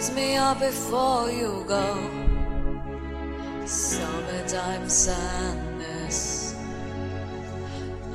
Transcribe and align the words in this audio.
Kiss 0.00 0.14
me 0.14 0.34
up 0.34 0.58
before 0.60 1.30
you 1.30 1.62
go. 1.68 1.84
Summertime 3.66 4.88
sadness. 4.88 6.56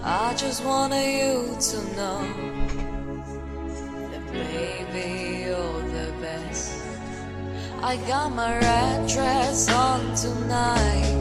I 0.02 0.34
just 0.34 0.66
wanted 0.66 1.06
you 1.22 1.56
to 1.70 1.78
know 1.96 2.22
that 4.10 4.26
baby 4.34 5.44
you're 5.44 5.82
the 5.98 6.12
best. 6.22 6.84
I 7.84 7.98
got 8.08 8.34
my 8.34 8.58
red 8.58 9.08
dress 9.08 9.70
on 9.72 10.16
tonight, 10.16 11.14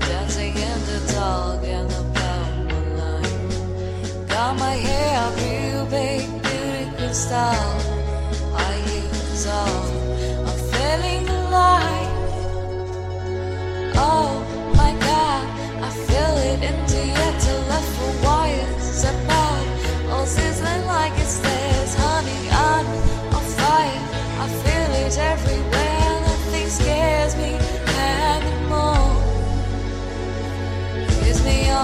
dancing 0.00 0.54
in 0.54 0.78
the 0.90 1.00
dark 1.14 1.64
and 1.64 1.90
about 1.90 2.52
moonlight. 2.68 4.28
Got 4.28 4.58
my 4.58 4.74
hair 4.74 5.30
real 5.38 5.86
big, 5.86 6.28
beautiful 6.42 7.14
style. 7.14 7.93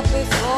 Before 0.03 0.50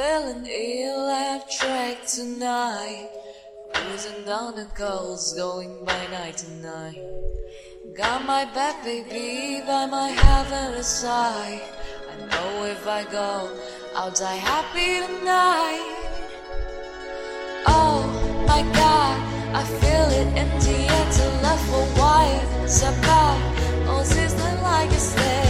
Feeling 0.00 0.46
electric 0.46 2.06
tonight. 2.06 3.10
Cruising 3.74 4.24
down 4.24 4.56
the 4.56 4.64
coast, 4.74 5.36
going 5.36 5.84
by 5.84 6.06
night 6.06 6.38
to 6.38 6.50
night. 6.62 7.02
Got 7.94 8.24
my 8.24 8.46
back, 8.46 8.82
baby, 8.82 9.60
by 9.66 9.84
my 9.84 10.08
heavenly 10.08 10.82
side. 10.82 11.60
I 12.10 12.16
know 12.32 12.64
if 12.64 12.86
I 12.86 13.04
go, 13.12 13.54
I'll 13.94 14.10
die 14.10 14.36
happy 14.36 15.04
tonight. 15.04 15.84
Oh 17.66 18.00
my 18.48 18.62
god, 18.72 19.16
I 19.54 19.62
feel 19.80 20.06
it 20.18 20.28
in 20.28 20.48
the 20.64 20.76
air 20.94 21.06
till 21.12 21.34
left 21.42 21.64
for 21.68 22.00
wire. 22.00 22.66
Step 22.66 22.96
out, 23.04 23.38
oh, 23.90 24.02
sizzling 24.02 24.62
like 24.62 24.90
it's 24.92 25.12
this, 25.12 25.49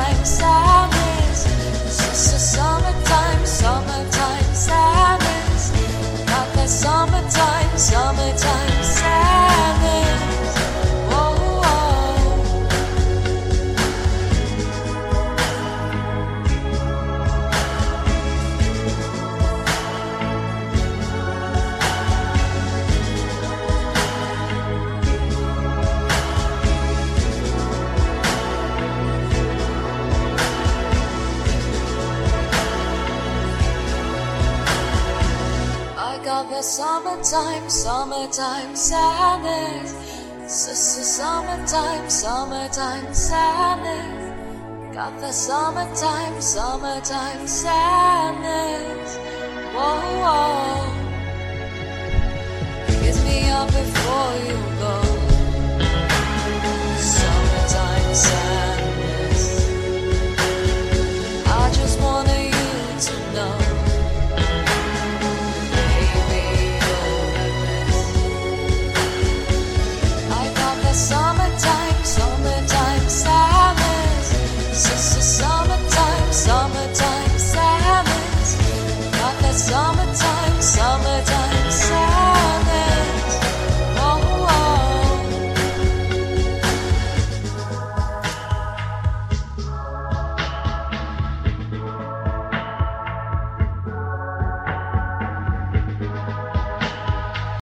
I 36.41 36.43
got 36.43 36.49
the 36.49 36.61
summertime, 36.63 37.69
summertime 37.69 38.75
sadness. 38.75 39.93
S- 40.45 40.69
s- 40.69 41.17
Summertime, 41.17 42.09
summertime 42.09 43.13
sadness. 43.13 44.95
Got 44.95 45.19
the 45.19 45.31
summertime, 45.31 46.41
summertime 46.41 47.45
sadness. 47.45 49.17
Whoa, 49.75 50.01
whoa. 50.23 50.81
Kiss 52.87 53.23
me 53.23 53.47
up 53.51 53.67
before 53.67 54.33
you 54.47 54.70